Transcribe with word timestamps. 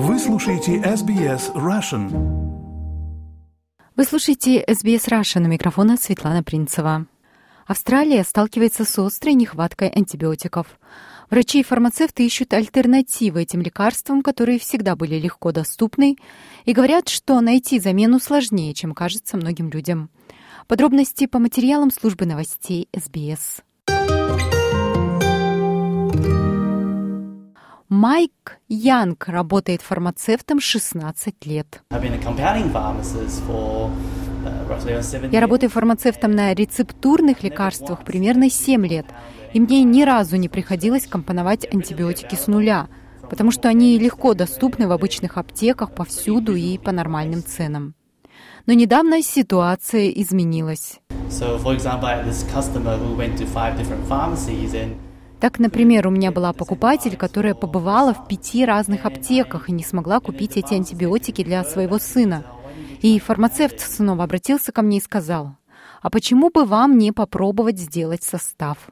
Вы 0.00 0.16
слушаете 0.20 0.76
SBS 0.76 1.52
Russian. 1.54 2.08
Вы 3.96 4.04
слушаете 4.04 4.62
SBS 4.62 5.08
Russian. 5.08 5.44
У 5.44 5.48
микрофона 5.48 5.96
Светлана 5.96 6.44
Принцева. 6.44 7.06
Австралия 7.66 8.22
сталкивается 8.22 8.84
с 8.84 8.96
острой 8.96 9.34
нехваткой 9.34 9.88
антибиотиков. 9.88 10.78
Врачи 11.30 11.58
и 11.58 11.62
фармацевты 11.64 12.24
ищут 12.24 12.52
альтернативы 12.52 13.42
этим 13.42 13.60
лекарствам, 13.60 14.22
которые 14.22 14.60
всегда 14.60 14.94
были 14.94 15.16
легко 15.16 15.50
доступны, 15.50 16.16
и 16.64 16.72
говорят, 16.72 17.08
что 17.08 17.40
найти 17.40 17.80
замену 17.80 18.20
сложнее, 18.20 18.74
чем 18.74 18.94
кажется 18.94 19.36
многим 19.36 19.68
людям. 19.68 20.10
Подробности 20.68 21.26
по 21.26 21.40
материалам 21.40 21.90
службы 21.90 22.24
новостей 22.24 22.88
СБС. 22.96 23.64
Майк 28.00 28.60
Янг 28.68 29.26
работает 29.26 29.82
фармацевтом 29.82 30.60
16 30.60 31.46
лет. 31.46 31.82
Я 35.32 35.40
работаю 35.40 35.68
фармацевтом 35.68 36.30
на 36.30 36.54
рецептурных 36.54 37.42
лекарствах 37.42 38.04
примерно 38.04 38.50
7 38.50 38.86
лет, 38.86 39.06
и 39.52 39.58
мне 39.58 39.82
ни 39.82 40.04
разу 40.04 40.36
не 40.36 40.48
приходилось 40.48 41.08
компоновать 41.08 41.66
антибиотики 41.74 42.36
с 42.36 42.46
нуля, 42.46 42.86
потому 43.28 43.50
что 43.50 43.68
они 43.68 43.98
легко 43.98 44.34
доступны 44.34 44.86
в 44.86 44.92
обычных 44.92 45.36
аптеках 45.36 45.92
повсюду 45.92 46.54
и 46.54 46.78
по 46.78 46.92
нормальным 46.92 47.42
ценам. 47.42 47.96
Но 48.66 48.74
недавно 48.74 49.22
ситуация 49.24 50.08
изменилась. 50.10 51.00
Так, 55.40 55.60
например, 55.60 56.06
у 56.08 56.10
меня 56.10 56.32
была 56.32 56.52
покупатель, 56.52 57.16
которая 57.16 57.54
побывала 57.54 58.12
в 58.12 58.26
пяти 58.26 58.64
разных 58.64 59.06
аптеках 59.06 59.68
и 59.68 59.72
не 59.72 59.84
смогла 59.84 60.18
купить 60.18 60.56
эти 60.56 60.74
антибиотики 60.74 61.44
для 61.44 61.62
своего 61.64 61.98
сына. 61.98 62.44
И 63.02 63.18
фармацевт 63.20 63.78
снова 63.78 64.24
обратился 64.24 64.72
ко 64.72 64.82
мне 64.82 64.98
и 64.98 65.02
сказал, 65.02 65.56
«А 66.02 66.10
почему 66.10 66.50
бы 66.50 66.64
вам 66.64 66.98
не 66.98 67.12
попробовать 67.12 67.78
сделать 67.78 68.24
состав?» 68.24 68.90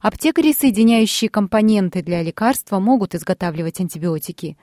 Аптекари, 0.00 0.52
соединяющие 0.52 1.30
компоненты 1.30 2.02
для 2.02 2.22
лекарства, 2.22 2.80
могут 2.80 3.14
изготавливать 3.14 3.78
антибиотики. 3.78 4.58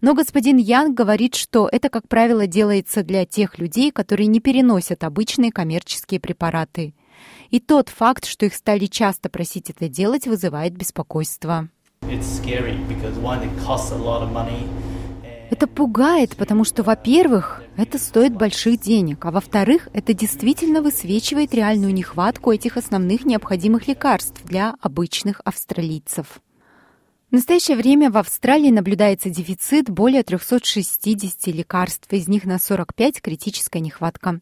Но 0.00 0.14
господин 0.14 0.56
Янг 0.56 0.96
говорит, 0.96 1.34
что 1.34 1.68
это, 1.70 1.88
как 1.88 2.06
правило, 2.06 2.46
делается 2.46 3.02
для 3.02 3.26
тех 3.26 3.58
людей, 3.58 3.90
которые 3.90 4.28
не 4.28 4.38
переносят 4.38 5.02
обычные 5.02 5.50
коммерческие 5.50 6.20
препараты. 6.20 6.94
И 7.50 7.60
тот 7.60 7.88
факт, 7.88 8.24
что 8.24 8.46
их 8.46 8.54
стали 8.54 8.86
часто 8.86 9.28
просить 9.28 9.70
это 9.70 9.88
делать, 9.88 10.26
вызывает 10.26 10.76
беспокойство. 10.76 11.68
Это 15.50 15.66
пугает, 15.66 16.36
потому 16.36 16.64
что, 16.64 16.82
во-первых, 16.82 17.62
это 17.76 17.98
стоит 17.98 18.34
больших 18.34 18.80
денег, 18.80 19.24
а 19.24 19.30
во-вторых, 19.30 19.88
это 19.92 20.12
действительно 20.14 20.82
высвечивает 20.82 21.54
реальную 21.54 21.94
нехватку 21.94 22.50
этих 22.50 22.76
основных 22.76 23.24
необходимых 23.24 23.86
лекарств 23.86 24.42
для 24.44 24.74
обычных 24.80 25.40
австралийцев. 25.44 26.40
В 27.30 27.34
настоящее 27.34 27.76
время 27.76 28.10
в 28.10 28.16
Австралии 28.16 28.70
наблюдается 28.70 29.28
дефицит 29.28 29.90
более 29.90 30.22
360 30.22 31.46
лекарств, 31.48 32.12
из 32.12 32.26
них 32.28 32.44
на 32.44 32.58
45 32.58 33.20
критическая 33.20 33.80
нехватка. 33.80 34.40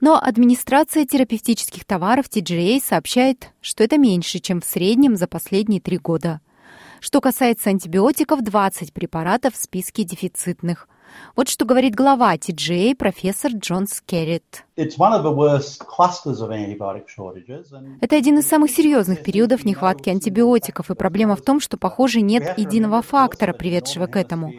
Но 0.00 0.18
администрация 0.20 1.06
терапевтических 1.06 1.84
товаров 1.84 2.26
TGA 2.26 2.80
сообщает, 2.82 3.50
что 3.60 3.84
это 3.84 3.98
меньше, 3.98 4.38
чем 4.38 4.60
в 4.60 4.64
среднем 4.64 5.16
за 5.16 5.26
последние 5.26 5.80
три 5.80 5.98
года. 5.98 6.40
Что 7.00 7.20
касается 7.20 7.70
антибиотиков, 7.70 8.42
20 8.42 8.92
препаратов 8.92 9.54
в 9.54 9.62
списке 9.62 10.04
дефицитных. 10.04 10.88
Вот 11.36 11.48
что 11.48 11.64
говорит 11.64 11.94
глава 11.94 12.34
TGA, 12.36 12.94
профессор 12.94 13.52
Джон 13.52 13.86
Скеррит. 13.86 14.64
Это 18.00 18.16
один 18.16 18.38
из 18.38 18.46
самых 18.46 18.70
серьезных 18.70 19.22
периодов 19.22 19.64
нехватки 19.64 20.10
антибиотиков, 20.10 20.90
и 20.90 20.94
проблема 20.94 21.36
в 21.36 21.42
том, 21.42 21.60
что, 21.60 21.76
похоже, 21.76 22.20
нет 22.20 22.56
единого 22.56 23.02
фактора, 23.02 23.52
приведшего 23.52 24.06
к 24.06 24.16
этому. 24.16 24.52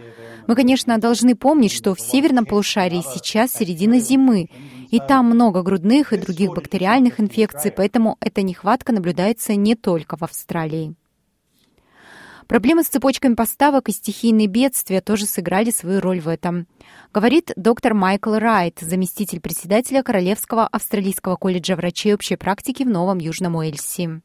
Мы, 0.47 0.55
конечно, 0.55 0.97
должны 0.99 1.35
помнить, 1.35 1.71
что 1.71 1.95
в 1.95 1.99
северном 1.99 2.45
полушарии 2.45 3.01
сейчас 3.01 3.53
середина 3.53 3.99
зимы, 3.99 4.49
и 4.91 4.99
там 4.99 5.25
много 5.25 5.63
грудных 5.63 6.13
и 6.13 6.17
других 6.17 6.51
бактериальных 6.51 7.19
инфекций, 7.19 7.71
поэтому 7.71 8.17
эта 8.19 8.41
нехватка 8.41 8.93
наблюдается 8.93 9.55
не 9.55 9.75
только 9.75 10.17
в 10.17 10.23
Австралии. 10.23 10.95
Проблемы 12.47 12.83
с 12.83 12.87
цепочками 12.87 13.33
поставок 13.33 13.89
и 13.89 13.91
стихийные 13.91 14.45
бедствия 14.45 15.01
тоже 15.01 15.25
сыграли 15.25 15.71
свою 15.71 15.99
роль 15.99 16.19
в 16.19 16.27
этом. 16.27 16.67
Говорит 17.11 17.51
доктор 17.55 17.95
Майкл 17.95 18.35
Райт, 18.35 18.77
заместитель 18.81 19.39
председателя 19.39 20.03
Королевского 20.03 20.67
австралийского 20.67 21.37
колледжа 21.37 21.75
врачей 21.75 22.13
общей 22.13 22.35
практики 22.35 22.83
в 22.83 22.87
Новом 22.87 23.17
Южном 23.17 23.55
Уэльсе. 23.55 24.21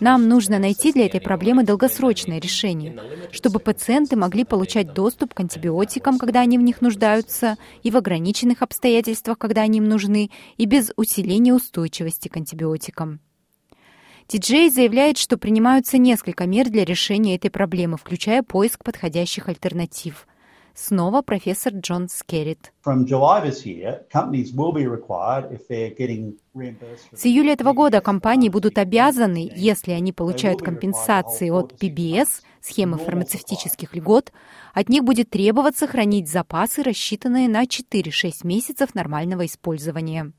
Нам 0.00 0.28
нужно 0.28 0.58
найти 0.58 0.92
для 0.92 1.06
этой 1.06 1.20
проблемы 1.20 1.64
долгосрочное 1.64 2.38
решение, 2.38 3.00
чтобы 3.30 3.58
пациенты 3.58 4.16
могли 4.16 4.44
получать 4.44 4.92
доступ 4.92 5.32
к 5.32 5.40
антибиотикам, 5.40 6.18
когда 6.18 6.40
они 6.40 6.58
в 6.58 6.62
них 6.62 6.82
нуждаются, 6.82 7.56
и 7.82 7.90
в 7.90 7.96
ограниченных 7.96 8.60
обстоятельствах, 8.60 9.38
когда 9.38 9.62
они 9.62 9.78
им 9.78 9.88
нужны, 9.88 10.30
и 10.58 10.66
без 10.66 10.92
усиления 10.96 11.54
устойчивости 11.54 12.28
к 12.28 12.36
антибиотикам. 12.36 13.20
TGA 14.28 14.70
заявляет, 14.70 15.18
что 15.18 15.36
принимаются 15.36 15.98
несколько 15.98 16.46
мер 16.46 16.70
для 16.70 16.84
решения 16.84 17.36
этой 17.36 17.50
проблемы, 17.50 17.96
включая 17.96 18.42
поиск 18.42 18.82
подходящих 18.84 19.48
альтернатив. 19.48 20.26
Снова 20.74 21.20
профессор 21.20 21.74
Джон 21.74 22.08
Скеррит. 22.08 22.72
С 27.12 27.26
июля 27.26 27.52
этого 27.52 27.72
года 27.74 28.00
компании 28.00 28.48
будут 28.48 28.78
обязаны, 28.78 29.50
если 29.54 29.92
они 29.92 30.12
получают 30.12 30.62
компенсации 30.62 31.50
от 31.50 31.74
PBS, 31.74 32.40
схемы 32.62 32.96
фармацевтических 32.96 33.94
льгот, 33.94 34.32
от 34.72 34.88
них 34.88 35.04
будет 35.04 35.28
требоваться 35.28 35.86
хранить 35.86 36.30
запасы, 36.30 36.82
рассчитанные 36.82 37.48
на 37.48 37.64
4-6 37.64 38.46
месяцев 38.46 38.94
нормального 38.94 39.44
использования. 39.44 40.32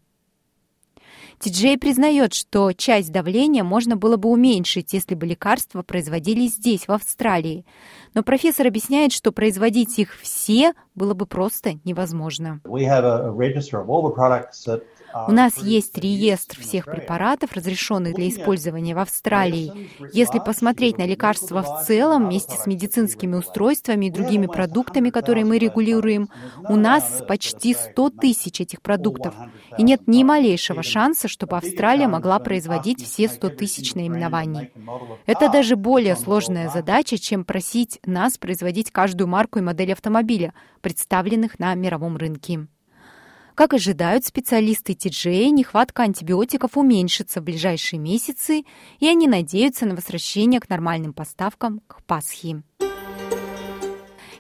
Тиджей 1.43 1.77
признает, 1.77 2.33
что 2.33 2.71
часть 2.71 3.11
давления 3.11 3.65
можно 3.65 3.97
было 3.97 4.15
бы 4.15 4.29
уменьшить, 4.29 4.93
если 4.93 5.13
бы 5.13 5.25
лекарства 5.25 5.81
производились 5.81 6.53
здесь, 6.53 6.87
в 6.87 6.91
Австралии. 6.93 7.65
Но 8.13 8.23
профессор 8.23 8.67
объясняет, 8.67 9.11
что 9.11 9.31
производить 9.31 9.99
их 9.99 10.15
все 10.21 10.73
было 10.95 11.13
бы 11.13 11.25
просто 11.25 11.79
невозможно. 11.83 12.61
У 15.27 15.31
нас 15.31 15.57
есть 15.57 15.97
реестр 15.97 16.59
всех 16.59 16.85
препаратов, 16.85 17.53
разрешенных 17.53 18.15
для 18.15 18.29
использования 18.29 18.95
в 18.95 18.99
Австралии. 18.99 19.89
Если 20.11 20.39
посмотреть 20.39 20.97
на 20.97 21.05
лекарства 21.05 21.61
в 21.61 21.83
целом, 21.85 22.25
вместе 22.25 22.55
с 22.55 22.65
медицинскими 22.65 23.35
устройствами 23.35 24.07
и 24.07 24.11
другими 24.11 24.47
продуктами, 24.47 25.11
которые 25.11 25.45
мы 25.45 25.59
регулируем, 25.59 26.29
у 26.67 26.75
нас 26.75 27.23
почти 27.27 27.75
100 27.75 28.09
тысяч 28.11 28.59
этих 28.61 28.81
продуктов. 28.81 29.35
И 29.77 29.83
нет 29.83 30.01
ни 30.07 30.23
малейшего 30.23 30.81
шанса, 30.81 31.27
чтобы 31.27 31.57
Австралия 31.57 32.07
могла 32.07 32.39
производить 32.39 33.03
все 33.03 33.27
100 33.27 33.49
тысяч 33.49 33.93
наименований. 33.93 34.71
Это 35.27 35.49
даже 35.49 35.75
более 35.75 36.15
сложная 36.15 36.69
задача, 36.69 37.19
чем 37.19 37.45
просить 37.45 37.99
нас 38.07 38.37
производить 38.37 38.91
каждую 38.91 39.27
марку 39.27 39.59
и 39.59 39.61
модель 39.61 39.93
автомобиля, 39.93 40.53
представленных 40.81 41.59
на 41.59 41.73
мировом 41.75 42.17
рынке. 42.17 42.67
Как 43.55 43.73
ожидают 43.73 44.25
специалисты 44.25 44.93
TGA, 44.93 45.49
нехватка 45.49 46.03
антибиотиков 46.03 46.75
уменьшится 46.75 47.39
в 47.39 47.43
ближайшие 47.43 47.99
месяцы, 47.99 48.63
и 48.99 49.07
они 49.07 49.27
надеются 49.27 49.85
на 49.85 49.95
возвращение 49.95 50.59
к 50.59 50.69
нормальным 50.69 51.13
поставкам 51.13 51.81
к 51.87 52.03
Пасхе. 52.03 52.63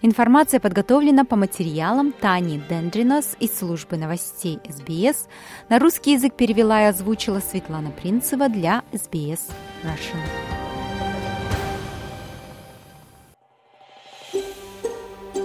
Информация 0.01 0.59
подготовлена 0.59 1.23
по 1.23 1.37
материалам 1.37 2.11
Тани 2.11 2.61
Дендринос 2.69 3.37
из 3.39 3.57
службы 3.57 3.95
новостей 3.95 4.59
СБС. 4.67 5.29
На 5.69 5.79
русский 5.79 6.13
язык 6.13 6.35
перевела 6.35 6.81
и 6.81 6.85
озвучила 6.85 7.39
Светлана 7.39 7.91
Принцева 7.91 8.49
для 8.49 8.83
СБС 8.91 9.47
Russian. 9.83 10.62